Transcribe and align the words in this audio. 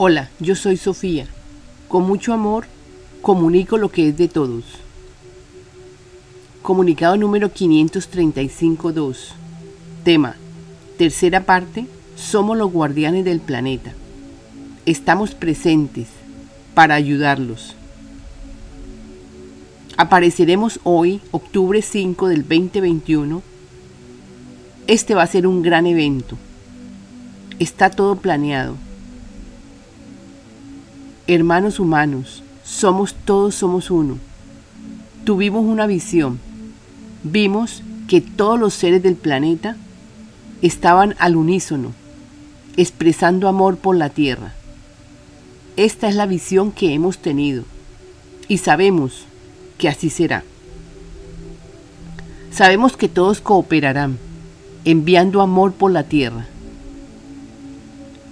Hola, 0.00 0.30
yo 0.38 0.54
soy 0.54 0.76
Sofía. 0.76 1.26
Con 1.88 2.06
mucho 2.06 2.32
amor 2.32 2.66
comunico 3.20 3.78
lo 3.78 3.90
que 3.90 4.10
es 4.10 4.16
de 4.16 4.28
todos. 4.28 4.62
Comunicado 6.62 7.16
número 7.16 7.52
535.2. 7.52 9.16
Tema. 10.04 10.36
Tercera 10.98 11.44
parte. 11.44 11.88
Somos 12.14 12.56
los 12.56 12.70
guardianes 12.70 13.24
del 13.24 13.40
planeta. 13.40 13.92
Estamos 14.86 15.34
presentes 15.34 16.06
para 16.74 16.94
ayudarlos. 16.94 17.74
Apareceremos 19.96 20.78
hoy, 20.84 21.20
octubre 21.32 21.82
5 21.82 22.28
del 22.28 22.42
2021. 22.42 23.42
Este 24.86 25.16
va 25.16 25.24
a 25.24 25.26
ser 25.26 25.48
un 25.48 25.60
gran 25.60 25.88
evento. 25.88 26.38
Está 27.58 27.90
todo 27.90 28.14
planeado 28.14 28.76
hermanos 31.28 31.78
humanos, 31.78 32.42
somos 32.64 33.14
todos 33.14 33.54
somos 33.54 33.90
uno. 33.90 34.18
Tuvimos 35.24 35.64
una 35.64 35.86
visión. 35.86 36.40
Vimos 37.22 37.82
que 38.08 38.22
todos 38.22 38.58
los 38.58 38.72
seres 38.72 39.02
del 39.02 39.14
planeta 39.14 39.76
estaban 40.62 41.14
al 41.18 41.36
unísono, 41.36 41.92
expresando 42.78 43.46
amor 43.46 43.76
por 43.76 43.94
la 43.94 44.08
Tierra. 44.08 44.54
Esta 45.76 46.08
es 46.08 46.14
la 46.14 46.24
visión 46.24 46.72
que 46.72 46.94
hemos 46.94 47.18
tenido 47.18 47.64
y 48.48 48.58
sabemos 48.58 49.26
que 49.76 49.88
así 49.88 50.08
será. 50.08 50.44
Sabemos 52.50 52.96
que 52.96 53.08
todos 53.08 53.42
cooperarán, 53.42 54.18
enviando 54.86 55.42
amor 55.42 55.74
por 55.74 55.90
la 55.90 56.04
Tierra, 56.04 56.46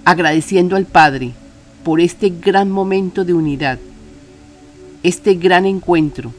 agradeciendo 0.03 0.75
al 0.75 0.85
Padre 0.85 1.33
por 1.87 2.01
este 2.01 2.31
gran 2.31 2.69
momento 2.69 3.23
de 3.23 3.33
unidad, 3.33 3.79
este 5.03 5.35
gran 5.35 5.65
encuentro 5.65 6.33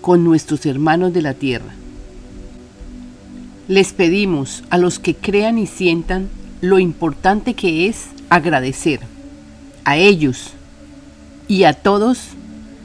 con 0.00 0.24
nuestros 0.24 0.66
hermanos 0.66 1.12
de 1.12 1.22
la 1.22 1.34
tierra. 1.34 1.72
Les 3.68 3.92
pedimos 3.92 4.64
a 4.70 4.76
los 4.76 4.98
que 4.98 5.14
crean 5.14 5.56
y 5.56 5.68
sientan 5.68 6.28
lo 6.60 6.80
importante 6.80 7.54
que 7.54 7.86
es 7.86 8.06
agradecer. 8.28 8.98
A 9.84 9.96
ellos 9.96 10.54
y 11.46 11.62
a 11.62 11.74
todos 11.74 12.30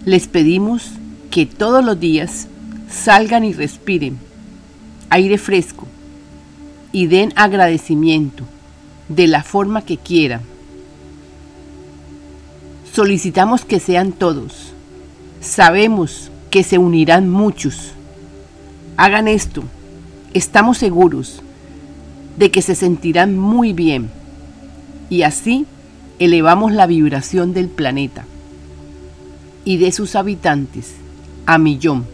les 0.05 0.27
pedimos 0.27 0.91
que 1.31 1.47
todos 1.47 1.83
los 1.83 1.99
días 1.99 2.47
salgan 2.91 3.43
y 3.43 3.53
respiren 3.53 4.19
aire 5.09 5.39
fresco 5.39 5.87
y 6.91 7.07
den 7.07 7.33
agradecimiento 7.35 8.43
de 9.09 9.25
la 9.25 9.41
forma 9.41 9.81
que 9.83 9.97
quieran 9.97 10.52
Solicitamos 12.93 13.65
que 13.65 13.79
sean 13.79 14.11
todos. 14.11 14.71
Sabemos 15.41 16.29
que 16.51 16.61
se 16.61 16.77
unirán 16.77 17.27
muchos. 17.27 17.93
Hagan 18.97 19.27
esto. 19.27 19.63
Estamos 20.35 20.77
seguros 20.77 21.41
de 22.37 22.51
que 22.51 22.61
se 22.61 22.75
sentirán 22.75 23.35
muy 23.35 23.73
bien. 23.73 24.11
Y 25.09 25.23
así 25.23 25.65
elevamos 26.19 26.71
la 26.71 26.85
vibración 26.85 27.55
del 27.55 27.67
planeta 27.67 28.25
y 29.65 29.77
de 29.77 29.91
sus 29.91 30.15
habitantes 30.15 30.93
a 31.47 31.57
millón. 31.57 32.05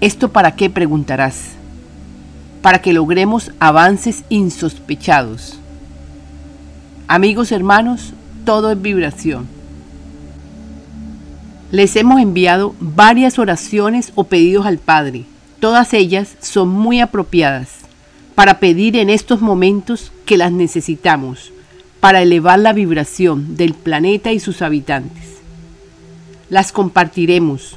¿Esto 0.00 0.32
para 0.32 0.56
qué 0.56 0.68
preguntarás? 0.68 1.50
Para 2.60 2.82
que 2.82 2.92
logremos 2.92 3.52
avances 3.60 4.24
insospechados. 4.30 5.60
Amigos 7.06 7.52
hermanos, 7.52 8.14
todo 8.48 8.72
es 8.72 8.80
vibración. 8.80 9.46
Les 11.70 11.94
hemos 11.96 12.18
enviado 12.18 12.74
varias 12.80 13.38
oraciones 13.38 14.10
o 14.14 14.24
pedidos 14.24 14.64
al 14.64 14.78
Padre. 14.78 15.24
Todas 15.60 15.92
ellas 15.92 16.34
son 16.40 16.70
muy 16.70 17.00
apropiadas 17.00 17.68
para 18.34 18.58
pedir 18.58 18.96
en 18.96 19.10
estos 19.10 19.42
momentos 19.42 20.12
que 20.24 20.38
las 20.38 20.50
necesitamos 20.50 21.52
para 22.00 22.22
elevar 22.22 22.58
la 22.58 22.72
vibración 22.72 23.58
del 23.58 23.74
planeta 23.74 24.32
y 24.32 24.40
sus 24.40 24.62
habitantes. 24.62 25.24
Las 26.48 26.72
compartiremos. 26.72 27.76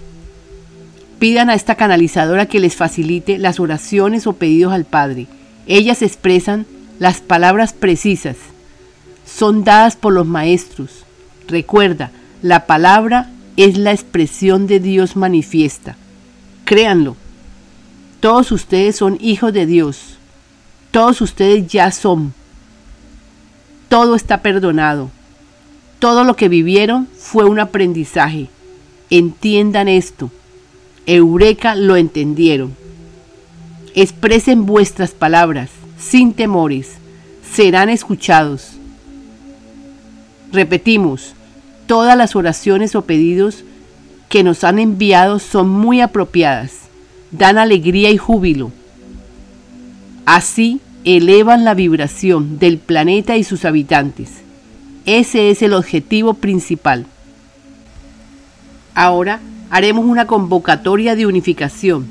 Pidan 1.20 1.50
a 1.50 1.56
esta 1.56 1.76
canalizadora 1.76 2.46
que 2.46 2.62
les 2.62 2.78
facilite 2.78 3.40
las 3.40 3.60
oraciones 3.60 4.26
o 4.26 4.32
pedidos 4.32 4.72
al 4.72 4.86
Padre. 4.86 5.28
Ellas 5.68 6.02
expresan 6.02 6.66
las 6.98 7.20
palabras 7.20 7.74
precisas 7.74 8.38
son 9.38 9.64
dadas 9.64 9.96
por 9.96 10.14
los 10.14 10.28
maestros. 10.28 11.04
Recuerda, 11.48 12.12
la 12.42 12.66
palabra 12.66 13.30
es 13.58 13.78
la 13.78 13.92
expresión 13.92 14.68
de 14.68 14.80
Dios 14.80 15.16
manifiesta. 15.16 15.96
Créanlo. 16.66 17.16
Todos 18.20 18.52
ustedes 18.52 18.96
son 18.96 19.18
hijos 19.20 19.52
de 19.54 19.66
Dios. 19.66 20.18
Todos 20.92 21.22
ustedes 21.22 21.68
ya 21.68 21.92
son. 21.92 22.34
Todo 23.90 24.16
está 24.16 24.42
perdonado. 24.42 25.10
Todo 26.00 26.24
lo 26.24 26.36
que 26.36 26.50
vivieron 26.50 27.08
fue 27.18 27.46
un 27.46 27.60
aprendizaje. 27.60 28.50
Entiendan 29.10 29.88
esto. 29.88 30.32
Eureka 31.06 31.76
lo 31.76 31.96
entendieron. 31.96 32.76
Expresen 33.96 34.66
vuestras 34.66 35.12
palabras 35.12 35.70
sin 35.98 36.34
temores. 36.34 36.94
Serán 37.52 37.90
escuchados. 37.90 38.81
Repetimos, 40.52 41.34
todas 41.88 42.18
las 42.18 42.36
oraciones 42.36 42.96
o 42.96 43.04
pedidos 43.04 43.64
que 44.30 44.44
nos 44.44 44.64
han 44.64 44.80
enviado 44.80 45.40
son 45.40 45.70
muy 45.70 46.02
apropiadas, 46.02 46.72
dan 47.32 47.58
alegría 47.58 48.12
y 48.12 48.18
júbilo. 48.18 48.72
Así 50.26 50.80
elevan 51.04 51.64
la 51.64 51.74
vibración 51.74 52.60
del 52.60 52.78
planeta 52.78 53.38
y 53.38 53.44
sus 53.44 53.66
habitantes. 53.66 54.30
Ese 55.06 55.50
es 55.50 55.62
el 55.62 55.74
objetivo 55.74 56.36
principal. 56.36 57.06
Ahora 58.94 59.40
haremos 59.70 60.06
una 60.06 60.28
convocatoria 60.28 61.16
de 61.16 61.26
unificación. 61.26 62.06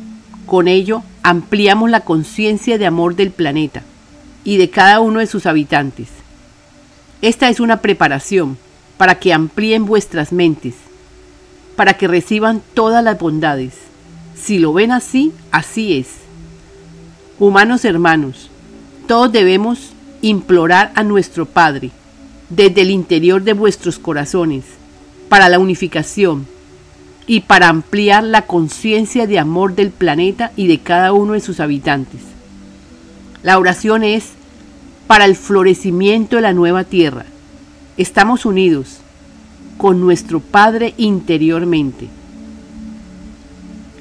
Con 0.46 0.66
ello 0.66 1.02
ampliamos 1.22 1.90
la 1.90 2.00
conciencia 2.00 2.78
de 2.78 2.86
amor 2.86 3.14
del 3.16 3.30
planeta 3.30 3.82
y 4.44 4.56
de 4.56 4.70
cada 4.70 5.00
uno 5.00 5.20
de 5.20 5.26
sus 5.26 5.46
habitantes. 5.46 6.08
Esta 7.22 7.50
es 7.50 7.60
una 7.60 7.82
preparación 7.82 8.56
para 8.96 9.16
que 9.16 9.34
amplíen 9.34 9.84
vuestras 9.84 10.32
mentes, 10.32 10.74
para 11.76 11.94
que 11.94 12.08
reciban 12.08 12.62
todas 12.72 13.04
las 13.04 13.18
bondades. 13.18 13.74
Si 14.34 14.58
lo 14.58 14.72
ven 14.72 14.90
así, 14.90 15.32
así 15.50 15.98
es. 15.98 16.08
Humanos 17.38 17.84
hermanos, 17.84 18.50
todos 19.06 19.30
debemos 19.32 19.92
implorar 20.22 20.92
a 20.94 21.02
nuestro 21.02 21.44
Padre 21.44 21.90
desde 22.48 22.82
el 22.82 22.90
interior 22.90 23.42
de 23.42 23.52
vuestros 23.52 23.98
corazones 23.98 24.64
para 25.28 25.48
la 25.48 25.58
unificación 25.58 26.46
y 27.26 27.40
para 27.40 27.68
ampliar 27.68 28.24
la 28.24 28.42
conciencia 28.42 29.26
de 29.26 29.38
amor 29.38 29.74
del 29.74 29.90
planeta 29.90 30.52
y 30.56 30.68
de 30.68 30.78
cada 30.78 31.12
uno 31.12 31.34
de 31.34 31.40
sus 31.40 31.60
habitantes. 31.60 32.22
La 33.42 33.58
oración 33.58 34.04
es 34.04 34.32
para 35.10 35.24
el 35.24 35.34
florecimiento 35.34 36.36
de 36.36 36.42
la 36.42 36.52
nueva 36.52 36.84
tierra. 36.84 37.24
Estamos 37.96 38.46
unidos 38.46 38.98
con 39.76 40.00
nuestro 40.00 40.38
Padre 40.38 40.94
interiormente. 40.98 42.06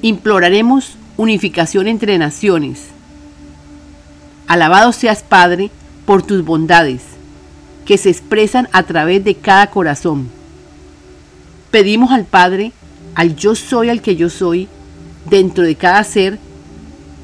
Imploraremos 0.02 0.94
unificación 1.16 1.88
entre 1.88 2.16
naciones. 2.16 2.90
Alabado 4.46 4.92
seas 4.92 5.24
Padre 5.24 5.72
por 6.06 6.22
tus 6.22 6.44
bondades, 6.44 7.02
que 7.84 7.98
se 7.98 8.10
expresan 8.10 8.68
a 8.70 8.84
través 8.84 9.24
de 9.24 9.34
cada 9.34 9.66
corazón. 9.66 10.28
Pedimos 11.72 12.12
al 12.12 12.24
Padre, 12.24 12.70
al 13.16 13.34
yo 13.34 13.56
soy 13.56 13.88
al 13.88 14.00
que 14.00 14.14
yo 14.14 14.30
soy, 14.30 14.68
dentro 15.28 15.64
de 15.64 15.74
cada 15.74 16.04
ser, 16.04 16.38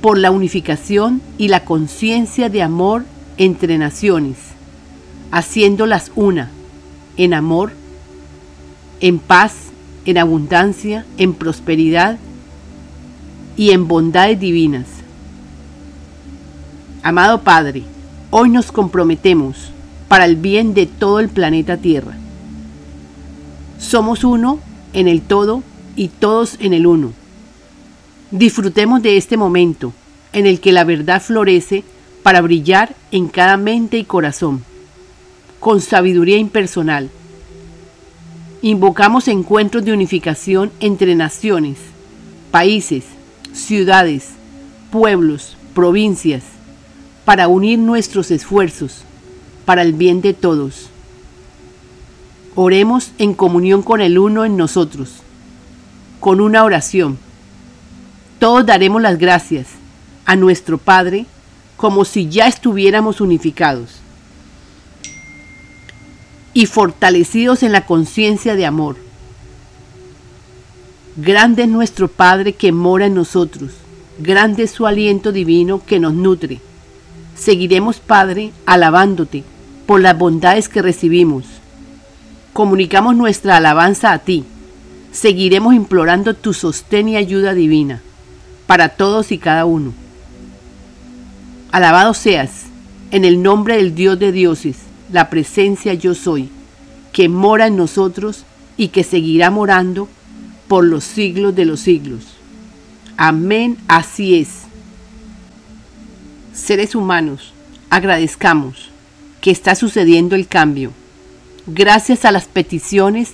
por 0.00 0.18
la 0.18 0.32
unificación 0.32 1.22
y 1.38 1.46
la 1.46 1.64
conciencia 1.64 2.48
de 2.48 2.62
amor 2.62 3.04
entre 3.38 3.78
naciones, 3.78 4.36
haciéndolas 5.30 6.10
una, 6.14 6.50
en 7.16 7.34
amor, 7.34 7.72
en 9.00 9.18
paz, 9.18 9.54
en 10.04 10.18
abundancia, 10.18 11.04
en 11.18 11.34
prosperidad 11.34 12.18
y 13.56 13.70
en 13.70 13.88
bondades 13.88 14.38
divinas. 14.38 14.86
Amado 17.02 17.42
Padre, 17.42 17.82
hoy 18.30 18.50
nos 18.50 18.72
comprometemos 18.72 19.70
para 20.08 20.24
el 20.24 20.36
bien 20.36 20.74
de 20.74 20.86
todo 20.86 21.20
el 21.20 21.28
planeta 21.28 21.76
Tierra. 21.76 22.16
Somos 23.78 24.24
uno 24.24 24.60
en 24.92 25.08
el 25.08 25.20
todo 25.20 25.62
y 25.94 26.08
todos 26.08 26.56
en 26.60 26.72
el 26.72 26.86
uno. 26.86 27.12
Disfrutemos 28.30 29.02
de 29.02 29.16
este 29.16 29.36
momento 29.36 29.92
en 30.32 30.46
el 30.46 30.60
que 30.60 30.72
la 30.72 30.84
verdad 30.84 31.22
florece 31.22 31.84
para 32.26 32.40
brillar 32.40 32.93
en 33.12 33.28
cada 33.28 33.56
mente 33.56 33.99
y 33.99 34.05
corazón. 34.05 34.64
con 35.61 35.81
sabiduría 35.81 36.38
impersonal. 36.38 37.08
Invocamos 38.62 39.28
encuentros 39.28 39.84
de 39.84 39.93
unificación 39.93 40.73
entre 40.81 41.14
naciones, 41.14 41.78
países, 42.50 43.05
ciudades, 43.52 44.31
pueblos, 44.90 45.56
provincias, 45.73 46.43
para 47.25 47.46
unir 47.46 47.78
nuestros 47.78 48.32
esfuerzos 48.32 49.05
para 49.64 49.82
el 49.82 49.93
bien 49.93 50.20
de 50.20 50.34
todos. 50.34 50.88
Oremos 52.56 53.12
en 53.19 53.34
comunión 53.34 53.82
con 53.82 54.00
el 54.00 54.19
uno 54.19 54.44
en 54.44 54.56
nosotros, 54.56 55.19
con 56.19 56.40
una 56.40 56.64
oración. 56.64 57.19
Todos 58.40 58.67
daremos 58.67 59.00
las 59.00 59.17
gracias 59.17 59.69
a 60.25 60.34
nuestro 60.34 60.76
Padre 60.76 61.26
como 61.76 62.05
si 62.05 62.28
ya 62.28 62.46
estuviéramos 62.46 63.20
unificados 63.20 63.96
y 66.55 66.67
fortalecidos 66.67 67.62
en 67.62 67.73
la 67.73 67.84
conciencia 67.84 68.55
de 68.55 68.64
amor. 68.64 68.96
Grande 71.17 71.64
es 71.64 71.69
nuestro 71.69 72.08
Padre 72.08 72.55
que 72.55 72.73
mora 72.73 73.06
en 73.06 73.14
nosotros, 73.14 73.73
grande 74.19 74.64
es 74.64 74.70
su 74.70 74.87
aliento 74.87 75.32
divino 75.32 75.82
que 75.84 75.99
nos 75.99 76.14
nutre. 76.14 76.61
Seguiremos, 77.37 77.99
Padre, 77.99 78.52
alabándote 78.64 79.44
por 79.87 80.00
las 80.00 80.17
bondades 80.17 80.69
que 80.69 80.81
recibimos. 80.81 81.44
Comunicamos 82.55 83.14
nuestra 83.14 83.58
alabanza 83.58 84.12
a 84.12 84.19
ti. 84.19 84.44
Seguiremos 85.12 85.75
implorando 85.75 86.34
tu 86.34 86.55
sostén 86.55 87.11
y 87.11 87.17
ayuda 87.17 87.52
divina 87.52 88.00
para 88.67 88.90
todos 88.90 89.31
y 89.32 89.38
cada 89.38 89.67
uno. 89.67 89.93
Alabado 91.76 92.14
seas 92.14 92.62
en 93.11 93.26
el 93.26 93.43
nombre 93.43 93.76
del 93.76 93.94
Dios 93.94 94.19
de 94.19 94.32
dioses, 94.32 94.78
la 95.12 95.28
presencia 95.28 95.93
yo 95.93 96.14
soy, 96.14 96.49
que 97.12 97.28
mora 97.28 97.67
en 97.67 97.76
nosotros 97.76 98.44
y 98.78 98.88
que 98.88 99.05
seguirá 99.05 99.50
morando 99.50 100.08
por 100.69 100.84
los 100.87 101.05
siglos 101.05 101.55
de 101.55 101.67
los 101.67 101.81
siglos. 101.81 102.23
Amén, 103.19 103.76
así 103.88 104.37
es. 104.37 104.62
Seres 106.55 106.94
humanos, 106.94 107.52
agradezcamos 107.90 108.88
que 109.43 109.50
está 109.50 109.75
sucediendo 109.75 110.34
el 110.34 110.49
cambio, 110.49 110.93
gracias 111.67 112.25
a 112.25 112.32
las 112.32 112.46
peticiones 112.46 113.32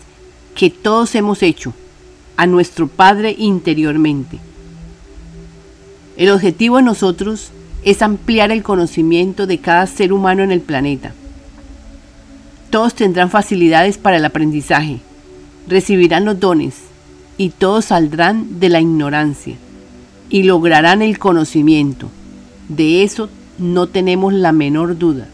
que 0.56 0.69
todos 0.69 1.15
hemos 1.15 1.44
hecho 1.44 1.75
a 2.37 2.49
nuestro 2.49 2.89
Padre 2.89 3.37
interiormente. 3.39 4.41
El 6.17 6.33
objetivo 6.33 6.79
de 6.79 6.83
nosotros 6.83 7.53
es 7.84 8.02
ampliar 8.02 8.52
el 8.52 8.62
conocimiento 8.62 9.46
de 9.46 9.58
cada 9.58 9.87
ser 9.87 10.12
humano 10.12 10.43
en 10.43 10.52
el 10.52 10.61
planeta. 10.61 11.12
Todos 12.70 12.94
tendrán 12.94 13.31
facilidades 13.31 13.99
para 13.99 14.17
el 14.17 14.25
aprendizaje, 14.25 15.00
recibirán 15.69 16.25
los 16.25 16.38
dones 16.38 16.75
y 17.37 17.50
todos 17.50 17.87
saldrán 17.87 18.61
de 18.61 18.69
la 18.69 18.81
ignorancia 18.81 19.56
y 20.31 20.44
lograrán 20.44 21.02
el 21.02 21.19
conocimiento. 21.19 22.08
De 22.69 23.02
eso 23.02 23.29
no 23.58 23.88
tenemos 23.88 24.32
la 24.32 24.52
menor 24.52 24.96
duda. 24.96 25.29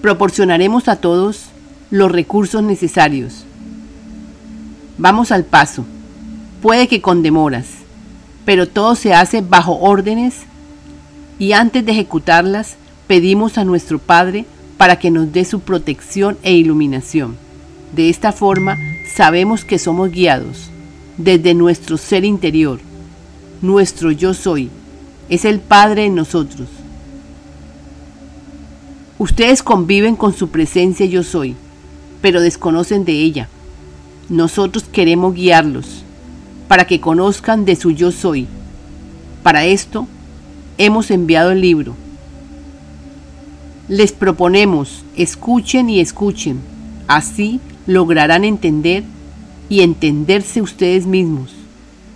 Proporcionaremos 0.00 0.88
a 0.88 0.96
todos 0.96 1.46
los 1.90 2.10
recursos 2.10 2.62
necesarios. 2.62 3.44
Vamos 4.96 5.32
al 5.32 5.44
paso. 5.44 5.84
Puede 6.62 6.88
que 6.88 7.00
con 7.00 7.22
demoras, 7.22 7.66
pero 8.44 8.66
todo 8.68 8.94
se 8.94 9.14
hace 9.14 9.42
bajo 9.42 9.78
órdenes 9.78 10.47
y 11.38 11.52
antes 11.52 11.84
de 11.84 11.92
ejecutarlas 11.92 12.76
pedimos 13.06 13.58
a 13.58 13.64
nuestro 13.64 13.98
Padre 13.98 14.44
para 14.76 14.98
que 14.98 15.10
nos 15.10 15.32
dé 15.32 15.44
su 15.44 15.60
protección 15.60 16.38
e 16.42 16.52
iluminación. 16.52 17.36
De 17.94 18.08
esta 18.08 18.32
forma 18.32 18.76
sabemos 19.14 19.64
que 19.64 19.78
somos 19.78 20.10
guiados 20.10 20.70
desde 21.16 21.54
nuestro 21.54 21.96
ser 21.96 22.24
interior. 22.24 22.80
Nuestro 23.62 24.10
yo 24.10 24.34
soy 24.34 24.70
es 25.28 25.44
el 25.44 25.60
Padre 25.60 26.06
en 26.06 26.14
nosotros. 26.14 26.68
Ustedes 29.18 29.62
conviven 29.62 30.14
con 30.14 30.32
su 30.32 30.48
presencia 30.48 31.06
yo 31.06 31.24
soy, 31.24 31.56
pero 32.22 32.40
desconocen 32.40 33.04
de 33.04 33.12
ella. 33.12 33.48
Nosotros 34.28 34.84
queremos 34.84 35.34
guiarlos 35.34 36.04
para 36.68 36.86
que 36.86 37.00
conozcan 37.00 37.64
de 37.64 37.74
su 37.74 37.90
yo 37.90 38.12
soy. 38.12 38.46
Para 39.42 39.64
esto 39.64 40.06
hemos 40.78 41.10
enviado 41.10 41.50
el 41.50 41.60
libro. 41.60 41.94
Les 43.88 44.12
proponemos, 44.12 45.04
escuchen 45.16 45.90
y 45.90 46.00
escuchen. 46.00 46.60
Así 47.08 47.60
lograrán 47.86 48.44
entender 48.44 49.02
y 49.68 49.80
entenderse 49.80 50.62
ustedes 50.62 51.06
mismos. 51.06 51.52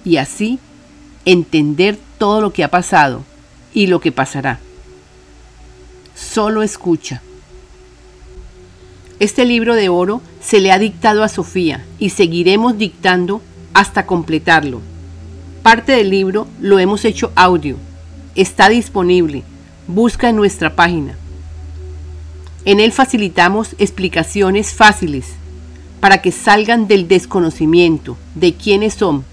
Y 0.04 0.16
así 0.16 0.58
entender 1.24 1.98
todo 2.18 2.40
lo 2.40 2.52
que 2.52 2.64
ha 2.64 2.68
pasado 2.68 3.22
y 3.74 3.86
lo 3.86 4.00
que 4.00 4.12
pasará. 4.12 4.60
Solo 6.14 6.62
escucha. 6.62 7.22
Este 9.18 9.44
libro 9.44 9.74
de 9.74 9.88
oro 9.88 10.20
se 10.40 10.60
le 10.60 10.72
ha 10.72 10.78
dictado 10.78 11.22
a 11.22 11.28
Sofía 11.28 11.84
y 11.98 12.10
seguiremos 12.10 12.76
dictando 12.76 13.40
hasta 13.72 14.04
completarlo. 14.04 14.80
Parte 15.62 15.92
del 15.92 16.10
libro 16.10 16.48
lo 16.60 16.78
hemos 16.80 17.04
hecho 17.04 17.32
audio. 17.36 17.76
Está 18.34 18.68
disponible. 18.70 19.42
Busca 19.86 20.30
en 20.30 20.36
nuestra 20.36 20.74
página. 20.74 21.16
En 22.64 22.80
él 22.80 22.92
facilitamos 22.92 23.74
explicaciones 23.78 24.72
fáciles 24.72 25.26
para 26.00 26.22
que 26.22 26.32
salgan 26.32 26.88
del 26.88 27.08
desconocimiento 27.08 28.16
de 28.34 28.54
quiénes 28.54 28.94
son. 28.94 29.24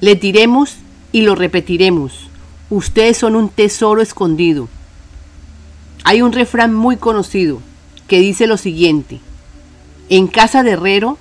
Les 0.00 0.18
diremos 0.18 0.76
y 1.12 1.22
lo 1.22 1.34
repetiremos. 1.34 2.28
Ustedes 2.70 3.18
son 3.18 3.36
un 3.36 3.48
tesoro 3.48 4.00
escondido. 4.00 4.68
Hay 6.04 6.22
un 6.22 6.32
refrán 6.32 6.72
muy 6.72 6.96
conocido 6.96 7.60
que 8.08 8.20
dice 8.20 8.46
lo 8.46 8.56
siguiente. 8.56 9.20
En 10.08 10.28
casa 10.28 10.62
de 10.62 10.72
herrero, 10.72 11.18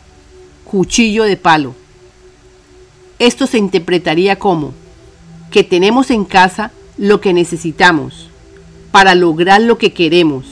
cuchillo 0.63 1.23
de 1.23 1.35
palo. 1.35 1.75
Esto 3.17 3.45
se 3.45 3.57
interpretaría 3.57 4.37
como 4.37 4.73
que 5.51 5.63
tenemos 5.63 6.11
en 6.11 6.25
casa 6.25 6.71
lo 6.97 7.21
que 7.21 7.33
necesitamos 7.33 8.29
para 8.91 9.15
lograr 9.15 9.61
lo 9.61 9.77
que 9.77 9.93
queremos, 9.93 10.45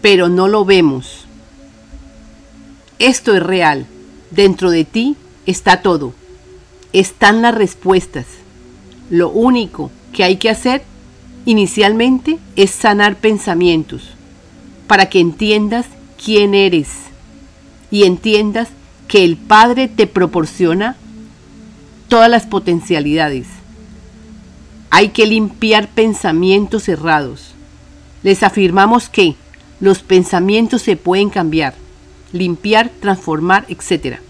pero 0.00 0.28
no 0.28 0.48
lo 0.48 0.64
vemos. 0.64 1.26
Esto 2.98 3.34
es 3.34 3.42
real. 3.42 3.86
Dentro 4.30 4.70
de 4.70 4.84
ti 4.84 5.16
está 5.44 5.82
todo. 5.82 6.12
Están 6.92 7.42
las 7.42 7.54
respuestas. 7.54 8.26
Lo 9.10 9.30
único 9.30 9.90
que 10.12 10.24
hay 10.24 10.36
que 10.36 10.50
hacer 10.50 10.82
inicialmente 11.44 12.38
es 12.56 12.70
sanar 12.70 13.16
pensamientos 13.16 14.10
para 14.86 15.06
que 15.06 15.20
entiendas 15.20 15.86
quién 16.22 16.54
eres 16.54 16.88
y 17.90 18.04
entiendas 18.04 18.68
que 19.08 19.24
el 19.24 19.36
Padre 19.36 19.88
te 19.88 20.06
proporciona 20.06 20.96
todas 22.08 22.30
las 22.30 22.46
potencialidades. 22.46 23.46
Hay 24.96 25.10
que 25.10 25.26
limpiar 25.26 25.88
pensamientos 25.88 26.84
cerrados. 26.84 27.50
Les 28.22 28.42
afirmamos 28.42 29.10
que 29.10 29.34
los 29.78 29.98
pensamientos 29.98 30.80
se 30.80 30.96
pueden 30.96 31.28
cambiar, 31.28 31.74
limpiar, 32.32 32.90
transformar, 33.02 33.66
etc. 33.68 34.20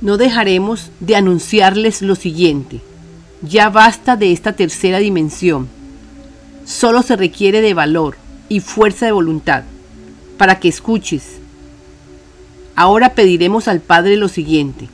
No 0.00 0.16
dejaremos 0.16 0.90
de 0.98 1.14
anunciarles 1.14 2.02
lo 2.02 2.16
siguiente. 2.16 2.80
Ya 3.42 3.70
basta 3.70 4.16
de 4.16 4.32
esta 4.32 4.54
tercera 4.54 4.98
dimensión. 4.98 5.68
Solo 6.64 7.02
se 7.02 7.14
requiere 7.14 7.60
de 7.60 7.74
valor 7.74 8.16
y 8.48 8.58
fuerza 8.58 9.06
de 9.06 9.12
voluntad 9.12 9.62
para 10.36 10.58
que 10.58 10.66
escuches. 10.66 11.38
Ahora 12.74 13.14
pediremos 13.14 13.68
al 13.68 13.78
Padre 13.78 14.16
lo 14.16 14.26
siguiente. 14.26 14.88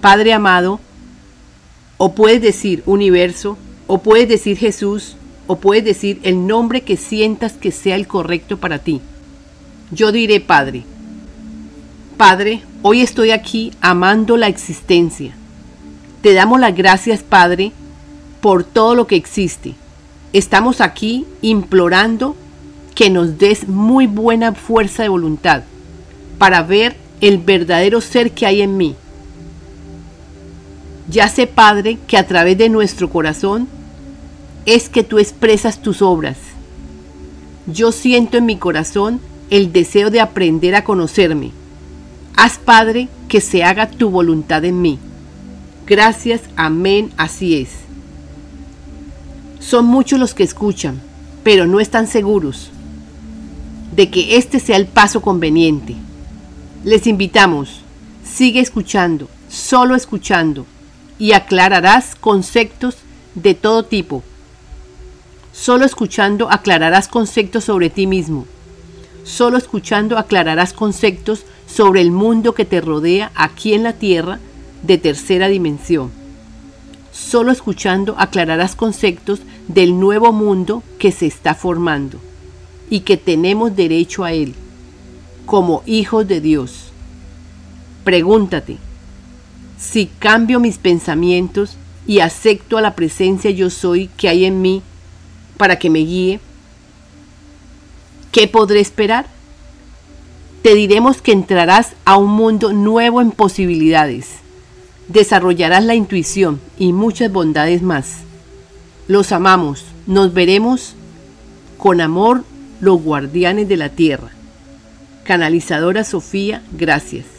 Padre 0.00 0.32
amado, 0.32 0.80
o 1.98 2.14
puedes 2.14 2.40
decir 2.40 2.82
universo, 2.86 3.58
o 3.86 3.98
puedes 3.98 4.28
decir 4.28 4.56
Jesús, 4.56 5.16
o 5.46 5.56
puedes 5.56 5.84
decir 5.84 6.20
el 6.22 6.46
nombre 6.46 6.82
que 6.82 6.96
sientas 6.96 7.52
que 7.54 7.72
sea 7.72 7.96
el 7.96 8.06
correcto 8.06 8.58
para 8.58 8.78
ti. 8.78 9.00
Yo 9.90 10.12
diré 10.12 10.40
Padre. 10.40 10.84
Padre, 12.16 12.62
hoy 12.82 13.00
estoy 13.00 13.32
aquí 13.32 13.72
amando 13.80 14.36
la 14.36 14.48
existencia. 14.48 15.34
Te 16.22 16.34
damos 16.34 16.60
las 16.60 16.74
gracias, 16.74 17.22
Padre, 17.22 17.72
por 18.40 18.64
todo 18.64 18.94
lo 18.94 19.06
que 19.06 19.16
existe. 19.16 19.74
Estamos 20.32 20.80
aquí 20.80 21.24
implorando 21.42 22.36
que 22.94 23.08
nos 23.08 23.38
des 23.38 23.68
muy 23.68 24.06
buena 24.06 24.52
fuerza 24.54 25.04
de 25.04 25.08
voluntad 25.08 25.62
para 26.38 26.62
ver 26.62 26.96
el 27.20 27.38
verdadero 27.38 28.00
ser 28.00 28.32
que 28.32 28.46
hay 28.46 28.60
en 28.60 28.76
mí. 28.76 28.94
Ya 31.10 31.28
sé, 31.28 31.46
Padre, 31.46 31.98
que 32.06 32.18
a 32.18 32.26
través 32.26 32.58
de 32.58 32.68
nuestro 32.68 33.08
corazón 33.08 33.66
es 34.66 34.88
que 34.88 35.02
tú 35.02 35.18
expresas 35.18 35.80
tus 35.80 36.02
obras. 36.02 36.36
yo 37.66 37.92
siento 37.92 38.38
en 38.38 38.46
mi 38.46 38.56
corazón 38.56 39.20
el 39.50 39.72
deseo 39.72 40.10
de 40.10 40.20
aprender 40.20 40.74
a 40.74 40.84
conocerme. 40.84 41.52
Haz, 42.36 42.58
Padre, 42.58 43.08
que 43.28 43.40
se 43.40 43.62
haga 43.62 43.90
tu 43.90 44.10
voluntad 44.10 44.64
en 44.64 44.80
mí. 44.80 44.98
Gracias, 45.86 46.42
amén, 46.56 47.10
así 47.16 47.56
es. 47.56 47.70
Son 49.60 49.86
muchos 49.86 50.18
los 50.18 50.34
que 50.34 50.44
escuchan, 50.44 51.00
pero 51.42 51.66
no 51.66 51.80
están 51.80 52.06
seguros 52.06 52.70
de 53.94 54.10
que 54.10 54.36
este 54.36 54.60
sea 54.60 54.76
el 54.76 54.86
paso 54.86 55.20
conveniente. 55.22 55.96
Les 56.84 57.06
invitamos, 57.06 57.80
sigue 58.24 58.60
escuchando, 58.60 59.28
solo 59.48 59.94
escuchando, 59.94 60.66
y 61.18 61.32
aclararás 61.32 62.14
conceptos 62.14 62.96
de 63.34 63.54
todo 63.54 63.84
tipo. 63.84 64.22
Solo 65.52 65.84
escuchando 65.84 66.50
aclararás 66.50 67.08
conceptos 67.08 67.64
sobre 67.64 67.90
ti 67.90 68.06
mismo. 68.06 68.46
Solo 69.24 69.58
escuchando 69.58 70.16
aclararás 70.16 70.72
conceptos 70.72 71.44
sobre 71.66 72.00
el 72.00 72.10
mundo 72.12 72.54
que 72.54 72.64
te 72.64 72.80
rodea 72.80 73.32
aquí 73.34 73.74
en 73.74 73.82
la 73.82 73.92
tierra 73.92 74.38
de 74.82 74.98
tercera 74.98 75.48
dimensión. 75.48 76.10
Solo 77.12 77.50
escuchando 77.50 78.14
aclararás 78.18 78.76
conceptos 78.76 79.40
del 79.66 79.98
nuevo 79.98 80.32
mundo 80.32 80.82
que 80.98 81.10
se 81.10 81.26
está 81.26 81.54
formando 81.54 82.18
y 82.88 83.00
que 83.00 83.16
tenemos 83.16 83.74
derecho 83.74 84.24
a 84.24 84.32
él, 84.32 84.54
como 85.44 85.82
hijos 85.84 86.26
de 86.28 86.40
Dios. 86.40 86.92
Pregúntate, 88.04 88.78
si 89.78 90.06
cambio 90.06 90.60
mis 90.60 90.78
pensamientos 90.78 91.76
y 92.06 92.20
acepto 92.20 92.78
a 92.78 92.82
la 92.82 92.94
presencia 92.94 93.50
yo 93.50 93.70
soy 93.70 94.08
que 94.16 94.28
hay 94.28 94.44
en 94.44 94.60
mí 94.60 94.82
para 95.56 95.78
que 95.78 95.90
me 95.90 96.00
guíe, 96.00 96.40
¿qué 98.32 98.48
podré 98.48 98.80
esperar? 98.80 99.26
Te 100.62 100.74
diremos 100.74 101.22
que 101.22 101.32
entrarás 101.32 101.92
a 102.04 102.16
un 102.16 102.30
mundo 102.30 102.72
nuevo 102.72 103.20
en 103.20 103.30
posibilidades, 103.30 104.26
desarrollarás 105.08 105.84
la 105.84 105.94
intuición 105.94 106.60
y 106.78 106.92
muchas 106.92 107.30
bondades 107.30 107.82
más. 107.82 108.18
Los 109.06 109.32
amamos, 109.32 109.84
nos 110.06 110.34
veremos 110.34 110.94
con 111.78 112.00
amor 112.00 112.44
los 112.80 113.00
guardianes 113.02 113.68
de 113.68 113.76
la 113.76 113.90
tierra. 113.90 114.30
Canalizadora 115.24 116.04
Sofía, 116.04 116.62
gracias. 116.72 117.37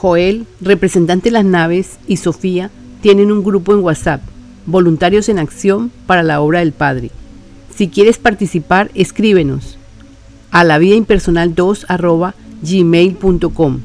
Joel, 0.00 0.46
representante 0.60 1.24
de 1.24 1.32
las 1.32 1.44
naves, 1.44 1.98
y 2.06 2.18
Sofía 2.18 2.70
tienen 3.00 3.32
un 3.32 3.42
grupo 3.42 3.74
en 3.74 3.80
WhatsApp, 3.80 4.20
Voluntarios 4.64 5.28
en 5.28 5.40
Acción 5.40 5.90
para 6.06 6.22
la 6.22 6.40
Obra 6.40 6.60
del 6.60 6.70
Padre. 6.70 7.10
Si 7.74 7.88
quieres 7.88 8.16
participar, 8.16 8.92
escríbenos 8.94 9.76
a 10.52 10.62
la 10.62 10.78
vida 10.78 10.94
impersonal 10.94 11.56
2 11.56 11.86
gmail.com 12.62 13.80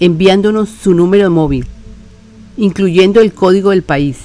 enviándonos 0.00 0.70
su 0.70 0.94
número 0.94 1.30
móvil, 1.30 1.66
incluyendo 2.56 3.20
el 3.20 3.32
código 3.32 3.70
del 3.70 3.82
país 3.82 4.18